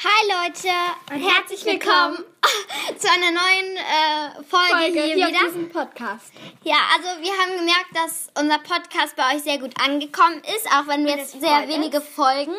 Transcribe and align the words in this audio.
Hi 0.00 0.28
Leute 0.28 0.68
und 1.12 1.28
herzlich 1.28 1.64
willkommen 1.64 2.18
zu 2.98 3.08
einer 3.10 3.32
neuen 3.32 3.76
äh, 3.76 4.44
Folge, 4.44 4.68
Folge 4.70 5.02
hier, 5.02 5.14
hier 5.16 5.26
wieder. 5.26 5.38
auf 5.38 5.46
diesem 5.46 5.68
Podcast. 5.70 6.32
Ja, 6.62 6.76
also 6.94 7.20
wir 7.20 7.32
haben 7.32 7.56
gemerkt, 7.58 7.88
dass 7.94 8.28
unser 8.40 8.58
Podcast 8.58 9.16
bei 9.16 9.34
euch 9.34 9.42
sehr 9.42 9.58
gut 9.58 9.72
angekommen 9.84 10.40
ist, 10.56 10.68
auch 10.68 10.86
wenn 10.86 11.04
wir 11.04 11.16
jetzt 11.16 11.40
sehr 11.40 11.66
wenige 11.66 12.00
Folgen 12.00 12.54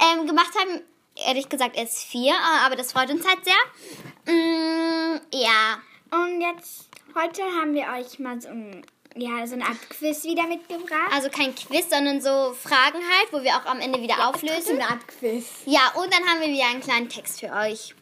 ähm, 0.00 0.26
gemacht 0.26 0.50
haben. 0.58 0.80
Ehrlich 1.24 1.48
gesagt 1.48 1.76
erst 1.76 2.02
vier, 2.02 2.32
äh, 2.32 2.66
aber 2.66 2.74
das 2.74 2.90
freut 2.90 3.10
uns 3.10 3.24
halt 3.28 3.44
sehr. 3.44 4.34
Mm, 4.34 5.20
ja, 5.32 5.78
Und 6.10 6.40
jetzt, 6.40 6.88
heute 7.14 7.42
haben 7.60 7.74
wir 7.74 7.86
euch 7.96 8.18
mal 8.18 8.40
so, 8.40 8.48
ein, 8.48 8.84
ja, 9.16 9.46
so 9.46 9.54
eine 9.54 9.64
Art 9.66 9.90
Quiz 9.90 10.24
wieder 10.24 10.46
mitgebracht. 10.46 11.12
also 11.12 11.28
kein 11.28 11.54
Quiz, 11.54 11.88
sondern 11.90 12.20
so 12.20 12.54
Fragen 12.54 12.98
halt, 12.98 13.32
wo 13.32 13.42
wir 13.42 13.56
auch 13.56 13.66
am 13.66 13.80
Ende 13.80 14.00
wieder 14.00 14.16
so 14.16 14.22
auflösen. 14.22 14.80
eine 14.80 14.88
Art 14.90 15.06
Quiz. 15.08 15.46
Ja, 15.66 15.92
und 15.96 16.12
dann 16.12 16.26
haben 16.28 16.40
wir 16.40 16.48
wieder 16.48 16.66
einen 16.68 16.80
kleinen 16.80 17.08
Text 17.08 17.40
für 17.40 17.52
euch. 17.52 17.94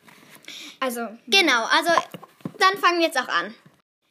Also, 0.80 1.09
Genau, 1.27 1.64
also 1.64 1.91
dann 2.59 2.78
fangen 2.78 2.98
wir 2.98 3.06
jetzt 3.06 3.19
auch 3.20 3.28
an. 3.28 3.55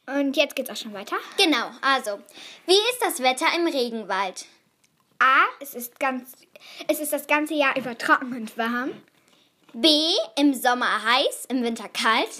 und 0.06 0.36
jetzt 0.36 0.56
geht's 0.56 0.70
auch 0.70 0.76
schon 0.76 0.92
weiter. 0.94 1.16
Genau, 1.36 1.70
also, 1.82 2.18
wie 2.66 2.72
ist 2.72 2.98
das 3.00 3.20
Wetter 3.20 3.46
im 3.56 3.66
Regenwald? 3.66 4.46
A, 5.18 5.44
es 5.60 5.74
ist 5.74 6.00
ganz, 6.00 6.32
es 6.88 6.98
ist 7.00 7.12
das 7.12 7.26
ganze 7.26 7.54
Jahr 7.54 7.76
über 7.76 7.96
trocken 7.98 8.32
und 8.34 8.56
warm. 8.56 8.92
B, 9.72 9.88
im 10.36 10.54
Sommer 10.54 11.04
heiß, 11.04 11.46
im 11.48 11.62
Winter 11.62 11.88
kalt. 11.88 12.30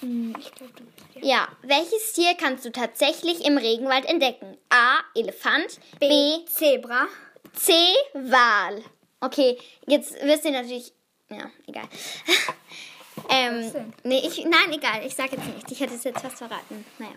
Hm, 0.00 0.32
du 0.32 0.64
bist 0.64 0.80
ja. 1.14 1.22
Ja, 1.22 1.48
welches 1.62 2.14
Tier 2.14 2.34
kannst 2.34 2.64
du 2.64 2.72
tatsächlich 2.72 3.46
im 3.46 3.58
Regenwald 3.58 4.06
entdecken? 4.06 4.58
A, 4.70 4.98
Elefant. 5.14 5.78
B, 6.00 6.08
B, 6.08 6.44
Zebra. 6.46 7.06
C, 7.52 7.72
Wal. 8.14 8.82
Okay, 9.20 9.56
jetzt 9.86 10.14
wisst 10.20 10.44
ihr 10.44 10.50
natürlich. 10.50 10.92
Ja, 11.28 11.48
egal. 11.68 11.84
ähm, 13.28 13.92
nee, 14.02 14.26
ich, 14.26 14.44
nein, 14.46 14.72
egal. 14.72 15.06
Ich 15.06 15.14
sag 15.14 15.30
jetzt 15.30 15.46
nicht. 15.46 15.70
Ich 15.70 15.78
hätte 15.78 15.94
es 15.94 16.02
jetzt 16.02 16.22
fast 16.22 16.38
verraten. 16.38 16.84
Naja. 16.98 17.12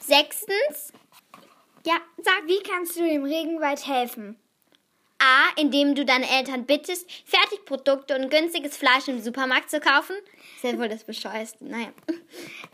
Sechstens. 0.00 0.92
Ja, 2.26 2.32
sag. 2.32 2.48
Wie 2.48 2.62
kannst 2.62 2.96
du 2.96 3.02
dem 3.02 3.24
Regenwald 3.24 3.86
helfen? 3.86 4.36
A, 5.18 5.48
indem 5.58 5.94
du 5.94 6.04
deine 6.04 6.28
Eltern 6.28 6.66
bittest, 6.66 7.10
Fertigprodukte 7.24 8.14
und 8.16 8.28
günstiges 8.30 8.76
Fleisch 8.76 9.08
im 9.08 9.22
Supermarkt 9.22 9.70
zu 9.70 9.80
kaufen. 9.80 10.14
Ist 10.56 10.64
ja 10.64 10.78
wohl 10.78 10.90
das 10.90 11.04
Bescheuerste. 11.04 11.64
Naja. 11.64 11.88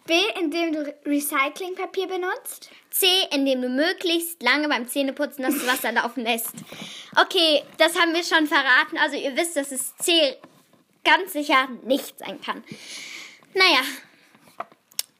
B, 0.07 0.15
indem 0.41 0.73
du 0.73 0.81
Re- 0.87 0.97
Recyclingpapier 1.07 2.09
benutzt. 2.09 2.71
C, 2.91 3.07
indem 3.33 3.63
du 3.63 3.69
möglichst 3.69 4.43
lange 4.43 4.69
beim 4.69 4.89
Zähneputzen 4.89 5.45
das 5.45 5.65
Wasser 5.67 5.93
laufen 6.03 6.25
lässt. 6.25 6.55
Okay, 7.21 7.63
das 7.79 7.97
haben 8.01 8.13
wir 8.13 8.25
schon 8.25 8.49
verraten. 8.49 8.99
Also 8.99 9.17
ihr 9.17 9.37
wisst, 9.37 9.57
dass 9.57 9.71
es 9.71 9.97
C 9.99 10.37
ganz 11.05 11.33
sicher 11.35 11.69
nicht 11.85 12.19
sein 12.19 12.41
kann. 12.41 12.65
Naja. 13.55 13.83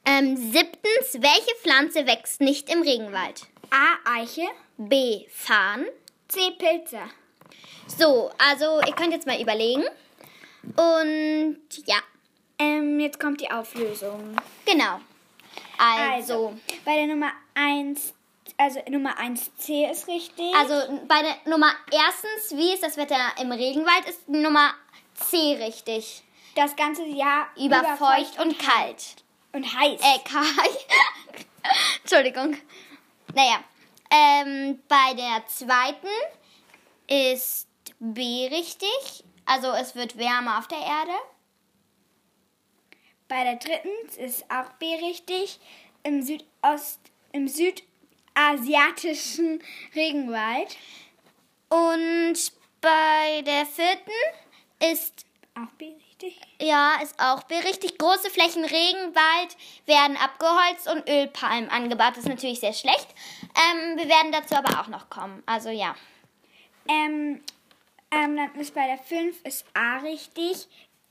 Ähm, 0.05 0.37
siebtens, 0.37 1.13
welche 1.23 1.55
Pflanze 1.63 2.05
wächst 2.09 2.41
nicht 2.41 2.69
im 2.69 2.83
Regenwald? 2.83 3.43
A, 3.73 4.19
Eiche. 4.19 4.47
B, 4.77 5.27
Farn. 5.33 5.87
C, 6.29 6.51
Pilze. 6.59 7.01
So, 7.87 8.31
also 8.39 8.81
ihr 8.87 8.95
könnt 8.95 9.13
jetzt 9.13 9.27
mal 9.27 9.41
überlegen. 9.41 9.85
Und 10.77 11.57
ja, 11.87 11.97
Ähm, 12.59 13.01
jetzt 13.01 13.19
kommt 13.19 13.41
die 13.41 13.51
Auflösung. 13.51 14.37
genau. 14.65 15.01
Also, 15.79 16.57
bei 16.85 16.95
der 16.95 17.07
Nummer 17.07 17.33
1, 17.55 18.15
also 18.57 18.79
Nummer 18.89 19.19
1c 19.19 19.91
ist 19.91 20.07
richtig. 20.07 20.55
also 20.55 20.75
bei 21.09 21.23
der 21.23 21.51
Nummer 21.51 21.73
erstens, 21.91 22.57
wie 22.57 22.73
ist 22.75 22.83
das 22.85 22.97
Wetter 22.97 23.17
im 23.41 23.51
Regenwald, 23.51 24.09
ist 24.09 24.29
Nummer 24.29 24.75
C 25.15 25.57
richtig. 25.61 26.23
das 26.55 26.77
ganze 26.77 27.05
Jahr 27.07 27.49
Über, 27.57 27.83
feucht 27.97 28.39
und 28.41 28.57
kalt. 28.59 29.17
und 29.53 29.65
heiß. 29.65 30.01
Äh, 30.01 30.19
kalt. 30.29 30.87
Entschuldigung. 32.03 32.57
Naja, 33.35 33.65
ähm, 34.11 34.83
bei 34.89 35.15
der 35.15 35.47
zweiten 35.47 36.09
ist 37.07 37.67
B 37.99 38.49
richtig. 38.49 39.25
Also 39.47 39.73
es 39.73 39.95
wird 39.95 40.19
wärmer 40.19 40.59
auf 40.59 40.69
der 40.69 40.79
Erde. 40.79 41.13
Bei 43.29 43.45
der 43.45 43.57
dritten 43.57 43.89
ist 44.19 44.45
auch 44.51 44.71
B 44.79 44.95
richtig. 44.97 45.59
Im 46.03 46.23
Südost, 46.23 47.01
im 47.33 47.49
südasiatischen 47.49 49.63
Regenwald. 49.95 50.77
Und 51.71 52.53
bei 52.83 53.41
der 53.47 53.65
vierten 53.65 54.11
ist 54.93 55.25
Auch 55.55 55.73
B 55.79 55.87
richtig. 55.87 56.12
Ja, 56.61 56.97
ist 57.03 57.19
auch 57.19 57.43
richtig. 57.51 57.99
Große 57.99 58.31
Flächen 58.31 58.65
Regenwald 58.65 59.57
werden 59.87 60.17
abgeholzt 60.17 60.89
und 60.89 61.09
Ölpalmen 61.09 61.71
angebaut. 61.71 62.13
Das 62.13 62.25
ist 62.25 62.29
natürlich 62.29 62.61
sehr 62.61 62.73
schlecht. 62.73 63.09
Ähm, 63.57 63.97
wir 63.99 64.09
werden 64.09 64.33
dazu 64.33 64.55
aber 64.55 64.81
auch 64.81 64.89
noch 64.89 65.11
kommen. 65.11 65.43
Also 65.47 65.71
ja. 65.71 65.95
Ähm, 66.89 67.41
ähm, 68.11 68.37
dann 68.37 68.55
ist 68.57 68.75
bei 68.75 68.87
der 68.87 68.99
5 68.99 69.45
ist 69.45 69.65
A 69.75 69.99
richtig. 69.99 70.69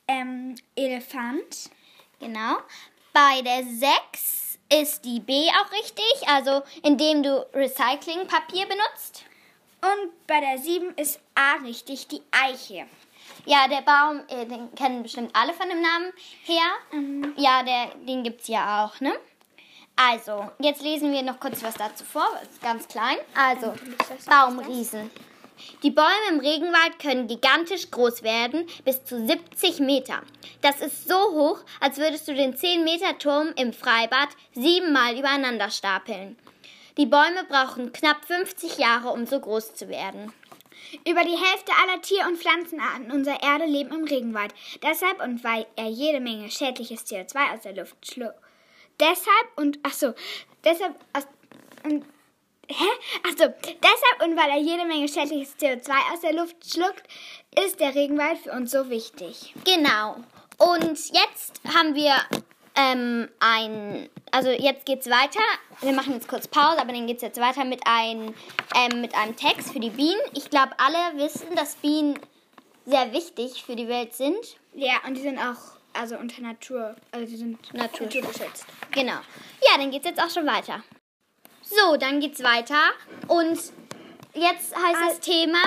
Ähm, 0.08 0.56
Elefant. 0.76 1.70
Genau. 2.20 2.58
Bei 3.14 3.42
der 3.42 3.64
6 3.64 4.60
ist 4.72 5.04
die 5.04 5.20
B 5.20 5.34
auch 5.50 5.72
richtig, 5.72 6.28
also 6.28 6.62
indem 6.84 7.24
du 7.24 7.46
Recyclingpapier 7.54 8.68
benutzt. 8.68 9.26
Und 9.82 10.28
bei 10.28 10.40
der 10.40 10.58
7 10.60 10.94
ist 10.96 11.20
A 11.36 11.56
richtig, 11.64 12.08
die 12.08 12.22
Eiche. 12.32 12.86
Ja, 13.46 13.68
der 13.68 13.82
Baum, 13.82 14.22
äh, 14.28 14.46
den 14.46 14.74
kennen 14.76 15.04
bestimmt 15.04 15.32
alle 15.34 15.54
von 15.54 15.68
dem 15.70 15.82
Namen 15.82 16.12
her. 16.44 17.34
Ja, 17.38 17.64
der, 17.64 17.96
den 18.06 18.24
gibt's 18.24 18.48
ja 18.48 18.86
auch, 18.86 19.00
ne? 19.00 19.14
Also, 19.96 20.50
jetzt 20.60 20.82
lesen 20.82 21.12
wir 21.12 21.22
noch 21.22 21.40
kurz 21.40 21.64
was 21.64 21.76
dazu 21.76 22.04
vor, 22.04 22.28
das 22.40 22.50
ist 22.50 22.62
ganz 22.62 22.88
klein. 22.88 23.18
Also, 23.36 23.74
Baumriesen. 24.28 25.12
Die 25.84 25.92
Bäume 25.92 26.10
im 26.30 26.40
Regenwald 26.40 27.00
können 27.00 27.28
gigantisch 27.28 27.92
groß 27.92 28.24
werden, 28.24 28.68
bis 28.84 29.04
zu 29.04 29.26
70 29.26 29.80
Meter. 29.80 30.22
Das 30.62 30.82
ist 30.82 31.08
so 31.08 31.16
hoch, 31.16 31.60
als 31.80 31.98
würdest 31.98 32.28
du 32.28 32.34
den 32.34 32.56
10-Meter-Turm 32.56 33.54
im 33.56 33.74
Freibad 33.74 34.30
siebenmal 34.54 35.18
übereinander 35.18 35.70
stapeln. 35.70 36.38
Die 36.98 37.06
Bäume 37.06 37.44
brauchen 37.48 37.94
knapp 37.94 38.26
50 38.26 38.78
Jahre, 38.78 39.10
um 39.10 39.26
so 39.26 39.40
groß 39.40 39.76
zu 39.76 39.88
werden. 39.88 40.34
Über 41.08 41.24
die 41.24 41.38
Hälfte 41.38 41.72
aller 41.82 42.02
Tier- 42.02 42.28
und 42.28 42.38
Pflanzenarten 42.38 43.12
unserer 43.12 43.42
Erde 43.42 43.66
leben 43.66 43.94
im 43.94 44.04
Regenwald. 44.06 44.54
Deshalb 44.84 45.22
und 45.24 45.44
weil 45.44 45.66
er 45.76 45.90
jede 45.90 46.20
Menge 46.20 46.50
schädliches 46.50 47.06
CO2 47.06 47.54
aus 47.54 47.62
der 47.62 47.76
Luft 47.76 48.06
schluckt. 48.06 48.40
Deshalb 49.00 49.48
und 49.56 49.80
ach 49.84 49.94
so, 49.94 50.14
deshalb 50.64 50.96
aus, 51.14 51.28
und, 51.84 52.06
hä? 52.68 52.86
Ach 53.24 53.32
so, 53.32 53.46
deshalb 53.48 54.24
und 54.24 54.38
weil 54.38 54.50
er 54.50 54.60
jede 54.60 54.86
Menge 54.86 55.08
schädliches 55.08 55.58
CO2 55.58 55.92
aus 56.14 56.22
der 56.22 56.34
Luft 56.34 56.56
schluckt, 56.72 57.04
ist 57.66 57.80
der 57.80 57.96
Regenwald 57.96 58.38
für 58.40 58.52
uns 58.52 58.72
so 58.72 58.90
wichtig. 58.90 59.54
Genau. 59.66 60.18
Und 60.58 61.10
jetzt 61.12 61.60
haben 61.76 61.96
wir 61.96 62.14
ähm, 62.82 63.30
ein, 63.40 64.10
also 64.32 64.50
jetzt 64.50 64.86
geht's 64.86 65.10
weiter. 65.10 65.40
Wir 65.82 65.94
machen 65.94 66.14
jetzt 66.14 66.28
kurz 66.28 66.48
Pause, 66.48 66.80
aber 66.80 66.94
dann 66.94 67.08
geht's 67.08 67.22
jetzt 67.22 67.40
weiter 67.40 67.66
mit, 67.66 67.82
ein, 67.86 68.34
ähm, 68.76 69.02
mit 69.02 69.16
einem 69.16 69.36
Text 69.36 69.74
für 69.74 69.80
die 69.80 69.90
Bienen. 69.90 70.22
Ich 70.34 70.50
glaube, 70.50 70.72
alle 70.78 71.18
wissen, 71.18 71.56
dass 71.56 71.76
Bienen 71.76 72.20
sehr 72.86 73.14
wichtig 73.14 73.64
für 73.64 73.76
die 73.76 73.88
Welt 73.88 74.14
sind. 74.14 74.38
Ja, 74.74 74.94
und 75.06 75.16
die 75.16 75.22
sind 75.22 75.38
auch 75.38 75.80
also 75.94 76.18
unter 76.18 76.42
Natur, 76.42 76.96
also 77.12 77.26
die 77.26 77.38
sind 77.38 77.74
Natur. 77.74 78.08
naturgeschützt. 78.08 78.66
Genau. 78.92 79.12
Ja, 79.62 79.78
dann 79.78 79.92
geht's 79.92 80.06
jetzt 80.06 80.22
auch 80.22 80.30
schon 80.30 80.46
weiter. 80.46 80.84
So, 81.62 81.98
dann 81.98 82.20
geht's 82.20 82.42
weiter. 82.44 82.92
Und 83.28 83.60
jetzt 84.34 84.76
heißt 84.76 85.02
das 85.10 85.20
Thema 85.20 85.60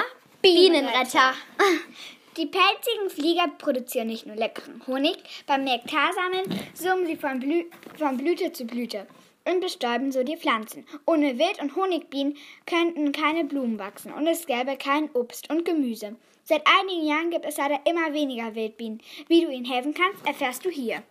Bienenretter. 0.43 1.35
Die 2.37 2.47
pelzigen 2.47 3.11
Flieger 3.11 3.47
produzieren 3.59 4.09
nicht 4.09 4.27
nur 4.27 4.35
leckeren 4.35 4.83
Honig, 4.89 5.19
beim 5.47 5.63
Nektarsammeln 5.63 6.45
summen 6.75 7.07
sie 7.07 7.17
von, 7.17 7.39
Blü 7.39 7.65
von 7.97 8.17
Blüte 8.17 8.53
zu 8.53 8.65
Blüte 8.65 9.07
und 9.45 9.61
bestäuben 9.61 10.11
so 10.11 10.25
die 10.25 10.37
Pflanzen. 10.37 10.85
Ohne 11.07 11.39
Wild- 11.39 11.63
und 11.63 11.77
Honigbienen 11.77 12.37
könnten 12.67 13.13
keine 13.13 13.45
Blumen 13.45 13.79
wachsen 13.79 14.13
und 14.13 14.27
es 14.27 14.47
gäbe 14.47 14.77
kein 14.77 15.11
Obst 15.15 15.49
und 15.49 15.65
Gemüse. 15.65 16.17
Seit 16.43 16.63
einigen 16.81 17.07
Jahren 17.07 17.31
gibt 17.31 17.47
es 17.47 17.57
leider 17.57 17.81
immer 17.87 18.13
weniger 18.13 18.55
Wildbienen. 18.55 19.01
Wie 19.29 19.43
du 19.43 19.51
ihnen 19.51 19.65
helfen 19.65 19.95
kannst, 19.95 20.27
erfährst 20.27 20.65
du 20.65 20.71
hier. 20.71 21.03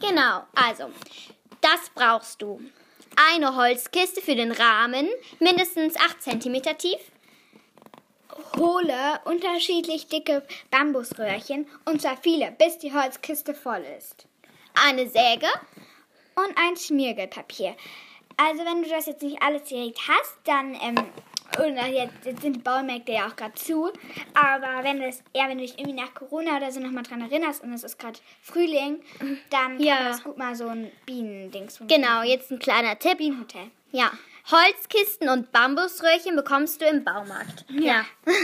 Genau, 0.00 0.44
also, 0.54 0.90
das 1.60 1.90
brauchst 1.94 2.40
du. 2.40 2.60
Eine 3.30 3.54
Holzkiste 3.54 4.20
für 4.20 4.34
den 4.34 4.50
Rahmen, 4.50 5.08
mindestens 5.38 5.96
8 5.96 6.22
cm 6.22 6.62
tief. 6.78 6.98
Hole 8.56 9.20
unterschiedlich 9.24 10.08
dicke 10.08 10.42
Bambusröhrchen 10.70 11.66
und 11.84 12.02
zwar 12.02 12.16
viele, 12.16 12.52
bis 12.52 12.78
die 12.78 12.92
Holzkiste 12.92 13.54
voll 13.54 13.84
ist. 13.98 14.26
Eine 14.86 15.08
Säge. 15.08 15.46
und 16.36 16.56
ein 16.56 16.76
Schmiergelpapier. 16.76 17.76
Also 18.36 18.64
wenn 18.64 18.82
du 18.82 18.88
das 18.88 19.06
jetzt 19.06 19.22
nicht 19.22 19.40
alles 19.40 19.64
direkt 19.64 20.00
hast, 20.08 20.36
dann 20.44 20.74
ähm, 20.74 20.96
und 21.58 21.76
jetzt, 21.92 22.24
jetzt 22.24 22.42
sind 22.42 22.56
die 22.56 22.60
Baumärkte 22.60 23.12
ja 23.12 23.26
auch 23.28 23.36
gerade 23.36 23.54
zu, 23.54 23.90
aber 24.34 24.82
wenn 24.84 25.00
das 25.00 25.22
eher 25.32 25.48
wenn 25.48 25.58
du 25.58 25.64
dich 25.64 25.78
irgendwie 25.78 26.00
nach 26.00 26.14
Corona 26.14 26.56
oder 26.56 26.70
so 26.72 26.80
nochmal 26.80 27.02
dran 27.02 27.20
erinnerst 27.20 27.62
und 27.62 27.72
es 27.72 27.84
ist 27.84 27.98
gerade 27.98 28.18
Frühling, 28.42 29.02
dann 29.50 29.80
Ja. 29.80 29.96
kann 29.96 30.04
das 30.06 30.24
gut 30.24 30.38
mal 30.38 30.54
so 30.54 30.68
ein 30.68 30.90
Bienendings 31.06 31.80
Genau, 31.86 32.22
jetzt 32.22 32.50
ein 32.50 32.58
kleiner 32.58 32.98
Tipp. 32.98 33.18
Bienenhotel. 33.18 33.70
Ja. 33.92 34.10
Holzkisten 34.50 35.28
und 35.28 35.52
Bambusröhrchen 35.52 36.36
bekommst 36.36 36.80
du 36.80 36.84
im 36.86 37.04
Baumarkt. 37.04 37.64
Ja. 37.70 38.04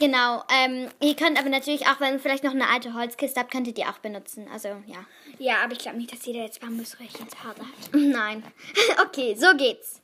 Genau. 0.00 0.42
Ähm, 0.52 0.88
ihr 1.00 1.14
könnt 1.14 1.38
aber 1.38 1.48
natürlich 1.48 1.86
auch, 1.86 2.00
wenn 2.00 2.14
ihr 2.14 2.18
vielleicht 2.18 2.42
noch 2.44 2.50
eine 2.50 2.68
alte 2.68 2.94
Holzkiste 2.94 3.38
habt, 3.38 3.52
könnt 3.52 3.66
ihr 3.68 3.74
die 3.74 3.84
auch 3.84 3.98
benutzen. 3.98 4.48
Also, 4.52 4.68
ja. 4.86 5.04
Ja, 5.38 5.58
aber 5.62 5.72
ich 5.72 5.78
glaube 5.78 5.98
nicht, 5.98 6.12
dass 6.12 6.26
jeder 6.26 6.40
jetzt 6.42 6.60
Bambusröhrchen 6.60 7.28
zu 7.28 7.44
Hause 7.44 7.60
hat. 7.60 7.68
Nein. 7.94 8.42
okay, 9.06 9.36
so 9.36 9.56
geht's. 9.56 10.00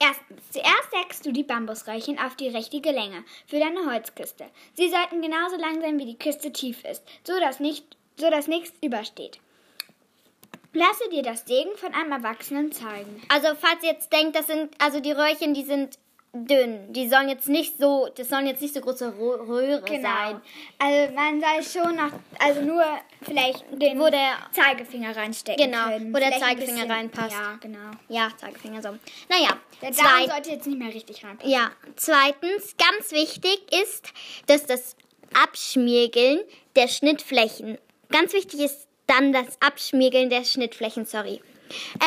Erstens, 0.00 0.42
zuerst 0.52 0.90
sägst 0.92 1.26
du 1.26 1.32
die 1.32 1.42
Bambusröhrchen 1.42 2.18
auf 2.18 2.36
die 2.36 2.48
richtige 2.48 2.92
Länge 2.92 3.24
für 3.46 3.58
deine 3.58 3.84
Holzkiste. 3.84 4.46
Sie 4.74 4.88
sollten 4.88 5.22
genauso 5.22 5.56
lang 5.56 5.80
sein, 5.80 5.98
wie 5.98 6.06
die 6.06 6.18
Kiste 6.18 6.52
tief 6.52 6.84
ist, 6.84 7.02
so 7.24 7.38
dass, 7.40 7.58
nicht, 7.58 7.96
nichts 8.46 8.72
übersteht. 8.80 9.40
Lasse 10.72 11.08
dir 11.10 11.22
das 11.22 11.46
Sägen 11.46 11.76
von 11.76 11.94
einem 11.94 12.12
Erwachsenen 12.12 12.70
zeigen. 12.70 13.22
Also, 13.28 13.48
falls 13.58 13.82
ihr 13.82 13.92
jetzt 13.92 14.12
denkt, 14.12 14.36
das 14.36 14.46
sind, 14.46 14.72
also 14.80 15.00
die 15.00 15.12
Röhrchen, 15.12 15.54
die 15.54 15.64
sind 15.64 15.98
dünn. 16.32 16.92
Die 16.92 17.08
sollen 17.08 17.28
jetzt 17.28 17.48
nicht 17.48 17.78
so, 17.78 18.08
das 18.14 18.28
sollen 18.28 18.46
jetzt 18.46 18.60
nicht 18.62 18.74
so 18.74 18.80
große 18.80 19.08
Rö- 19.18 19.46
Röhre 19.48 20.00
sein. 20.00 20.40
Also 20.78 21.12
man 21.14 21.40
soll 21.40 21.82
schon 21.82 21.96
noch, 21.96 22.12
also 22.38 22.60
nur 22.62 22.84
vielleicht 23.22 23.64
den 23.72 23.98
Wo 23.98 24.08
der- 24.08 24.36
Zeigefinger 24.52 25.16
reinstecken 25.16 25.70
Genau, 25.70 25.84
können. 25.88 26.12
wo 26.14 26.18
der 26.18 26.28
Vielleicht 26.28 26.44
Zeigefinger 26.44 26.72
bisschen- 26.76 26.90
reinpasst. 26.90 27.32
Ja, 27.32 27.58
genau. 27.60 27.90
Ja, 28.08 28.28
Zeigefinger 28.36 28.82
so. 28.82 28.88
Naja, 29.28 29.56
Der 29.80 29.90
Daumen 29.90 29.94
zwei, 29.94 30.26
sollte 30.26 30.50
jetzt 30.50 30.66
nicht 30.66 30.78
mehr 30.78 30.92
richtig 30.94 31.24
reinpassen. 31.24 31.50
ja, 31.50 31.70
zweitens, 31.96 32.76
ganz 32.76 33.10
wichtig 33.12 33.60
ist, 33.82 34.12
dass 34.46 34.66
das 34.66 34.96
Abschmirgeln 35.42 36.40
der 36.76 36.88
Schnittflächen, 36.88 37.78
ganz 38.10 38.32
wichtig 38.32 38.60
ist 38.60 38.86
dann 39.06 39.32
das 39.32 39.60
Abschmirgeln 39.60 40.28
der 40.30 40.44
Schnittflächen, 40.44 41.04
sorry. 41.06 41.40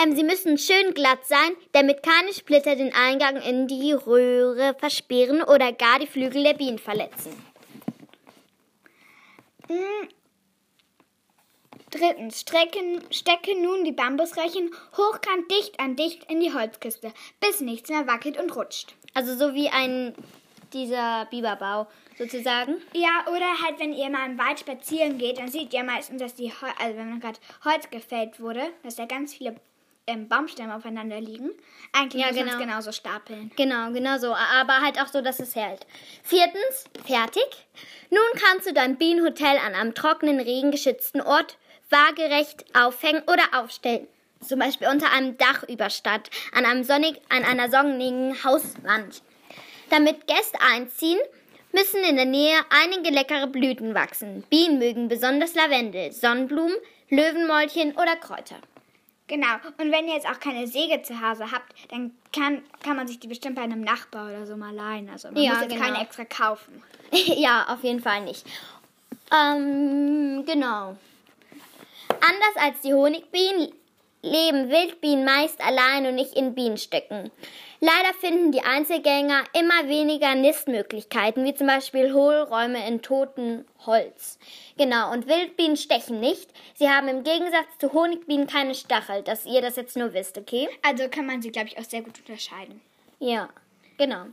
Ähm, 0.01 0.15
sie 0.15 0.23
müssen 0.23 0.57
schön 0.57 0.93
glatt 0.93 1.25
sein, 1.25 1.51
damit 1.71 2.03
keine 2.03 2.33
Splitter 2.33 2.75
den 2.75 2.93
Eingang 2.93 3.37
in 3.41 3.67
die 3.67 3.93
Röhre 3.93 4.75
versperren 4.77 5.41
oder 5.41 5.71
gar 5.71 5.99
die 5.99 6.07
Flügel 6.07 6.43
der 6.43 6.53
Bienen 6.53 6.79
verletzen. 6.79 7.31
Drittens, 11.91 12.41
strecken, 12.41 13.01
stecke 13.11 13.59
nun 13.61 13.83
die 13.83 13.91
Bambusröhrchen 13.91 14.71
hochkant 14.97 15.51
dicht 15.51 15.79
an 15.79 15.95
dicht 15.95 16.29
in 16.31 16.39
die 16.39 16.53
Holzkiste, 16.53 17.11
bis 17.39 17.59
nichts 17.59 17.89
mehr 17.89 18.07
wackelt 18.07 18.39
und 18.39 18.55
rutscht. 18.55 18.95
Also 19.13 19.35
so 19.35 19.53
wie 19.53 19.69
ein 19.69 20.15
dieser 20.73 21.25
Biberbau 21.25 21.87
sozusagen. 22.17 22.75
Ja, 22.93 23.25
oder 23.27 23.61
halt, 23.63 23.79
wenn 23.79 23.93
ihr 23.93 24.09
mal 24.09 24.25
im 24.29 24.37
Wald 24.37 24.59
spazieren 24.59 25.17
geht, 25.17 25.39
dann 25.39 25.47
seht 25.49 25.73
ihr 25.73 25.83
meistens, 25.83 26.21
dass 26.21 26.35
die, 26.35 26.51
Hol 26.51 26.69
also 26.79 26.97
wenn 26.97 27.19
gerade 27.19 27.39
Holz 27.65 27.89
gefällt 27.89 28.39
wurde, 28.39 28.61
dass 28.83 28.95
da 28.95 29.05
ganz 29.05 29.33
viele 29.33 29.55
ähm, 30.07 30.27
Baumstämme 30.27 30.75
aufeinander 30.75 31.19
liegen. 31.21 31.51
Eigentlich 31.93 32.21
Ja, 32.21 32.29
muss 32.29 32.37
man 32.37 32.45
genau. 32.47 32.59
genauso 32.59 32.91
stapeln. 32.91 33.51
Genau, 33.55 33.91
genau 33.91 34.17
so. 34.17 34.33
Aber 34.33 34.81
halt 34.81 34.99
auch 35.01 35.07
so, 35.07 35.21
dass 35.21 35.39
es 35.39 35.55
hält. 35.55 35.85
Viertens, 36.23 36.85
fertig. 37.05 37.43
Nun 38.09 38.21
kannst 38.35 38.67
du 38.67 38.73
dein 38.73 38.97
Bienenhotel 38.97 39.57
an 39.65 39.75
einem 39.75 39.93
trockenen, 39.93 40.39
regengeschützten 40.39 41.21
Ort 41.21 41.57
waagerecht 41.89 42.65
aufhängen 42.75 43.23
oder 43.23 43.61
aufstellen. 43.61 44.07
Zum 44.39 44.59
Beispiel 44.59 44.87
unter 44.87 45.11
einem 45.11 45.37
Dachüberstand, 45.37 46.29
an, 46.53 46.65
einem 46.65 46.83
sonnig, 46.83 47.21
an 47.29 47.43
einer 47.43 47.69
sonnigen 47.69 48.43
Hauswand. 48.43 49.21
Damit 49.91 50.25
Gäste 50.25 50.57
einziehen, 50.61 51.19
müssen 51.73 52.03
in 52.03 52.15
der 52.15 52.25
Nähe 52.25 52.57
einige 52.69 53.11
leckere 53.11 53.47
Blüten 53.47 53.93
wachsen. 53.93 54.43
Bienen 54.49 54.79
mögen 54.79 55.09
besonders 55.09 55.53
Lavendel, 55.53 56.11
Sonnenblumen, 56.11 56.75
Löwenmäulchen 57.09 57.91
oder 57.95 58.15
Kräuter. 58.15 58.55
Genau. 59.27 59.53
Und 59.77 59.91
wenn 59.91 60.07
ihr 60.07 60.15
jetzt 60.15 60.27
auch 60.27 60.39
keine 60.39 60.67
Säge 60.67 61.01
zu 61.03 61.21
Hause 61.21 61.51
habt, 61.51 61.73
dann 61.89 62.11
kann, 62.33 62.63
kann 62.83 62.97
man 62.97 63.07
sich 63.07 63.19
die 63.19 63.27
bestimmt 63.27 63.55
bei 63.55 63.61
einem 63.61 63.81
Nachbar 63.81 64.27
oder 64.29 64.45
so 64.45 64.57
mal 64.57 64.73
leihen. 64.73 65.09
Also 65.09 65.29
man 65.29 65.41
Ja, 65.41 65.53
muss 65.53 65.61
jetzt 65.61 65.73
genau. 65.73 65.85
keine 65.85 66.01
extra 66.01 66.25
kaufen. 66.25 66.83
ja, 67.11 67.65
auf 67.69 67.83
jeden 67.83 68.01
Fall 68.01 68.21
nicht. 68.21 68.45
Ähm, 69.33 70.43
genau. 70.45 70.97
Anders 72.09 72.55
als 72.57 72.81
die 72.81 72.93
Honigbienen 72.93 73.73
leben 74.21 74.69
Wildbienen 74.69 75.25
meist 75.25 75.59
allein 75.61 76.05
und 76.05 76.15
nicht 76.15 76.33
in 76.35 76.53
Bienenstöcken. 76.53 77.31
Leider 77.83 78.13
finden 78.13 78.51
die 78.51 78.61
Einzelgänger 78.61 79.43
immer 79.53 79.87
weniger 79.87 80.35
Nistmöglichkeiten, 80.35 81.43
wie 81.45 81.55
zum 81.55 81.65
Beispiel 81.65 82.13
Hohlräume 82.13 82.87
in 82.87 83.01
totem 83.01 83.65
Holz. 83.87 84.37
Genau, 84.77 85.11
und 85.11 85.27
Wildbienen 85.27 85.77
stechen 85.77 86.19
nicht. 86.19 86.51
Sie 86.75 86.87
haben 86.87 87.07
im 87.07 87.23
Gegensatz 87.23 87.65
zu 87.79 87.91
Honigbienen 87.91 88.45
keine 88.45 88.75
Stachel, 88.75 89.23
dass 89.23 89.47
ihr 89.47 89.61
das 89.61 89.77
jetzt 89.77 89.97
nur 89.97 90.13
wisst, 90.13 90.37
okay? 90.37 90.69
Also 90.83 91.09
kann 91.09 91.25
man 91.25 91.41
sie, 91.41 91.51
glaube 91.51 91.69
ich, 91.69 91.77
auch 91.79 91.83
sehr 91.83 92.03
gut 92.03 92.19
unterscheiden. 92.19 92.81
Ja, 93.17 93.49
genau. 93.97 94.25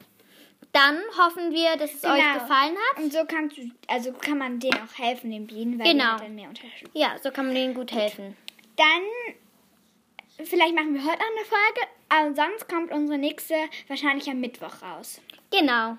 Dann 0.72 0.98
hoffen 1.18 1.50
wir, 1.52 1.76
dass 1.78 1.94
es 1.94 2.04
euch 2.04 2.20
Genau. 2.20 2.34
gefallen 2.34 2.76
hat. 2.90 3.02
Und 3.02 3.10
so 3.14 3.24
kannst 3.26 3.56
du, 3.56 3.70
also 3.86 4.12
kann 4.12 4.36
man 4.36 4.60
denen 4.60 4.78
auch 4.78 4.98
helfen, 4.98 5.30
den 5.30 5.46
Bienen, 5.46 5.78
weil 5.78 5.86
Genau. 5.92 6.04
die 6.04 6.10
halt 6.10 6.22
dann 6.24 6.34
mehr 6.34 6.48
unterscheiden. 6.50 6.90
Ja, 6.92 7.16
so 7.22 7.30
kann 7.30 7.46
man 7.46 7.54
denen 7.54 7.72
gut 7.72 7.92
helfen. 7.92 8.36
Dann, 8.76 10.44
vielleicht 10.44 10.74
machen 10.74 10.92
wir 10.92 11.00
heute 11.02 11.18
noch 11.18 11.30
eine 11.30 11.44
Folge, 11.46 11.88
aber 12.08 12.34
sonst 12.34 12.68
kommt 12.68 12.92
unsere 12.92 13.18
nächste 13.18 13.54
wahrscheinlich 13.88 14.28
am 14.28 14.40
Mittwoch 14.40 14.82
raus. 14.82 15.20
Genau. 15.50 15.96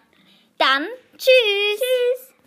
Dann 0.58 0.88
tschüss. 1.18 1.80
Tschüss. 1.80 2.29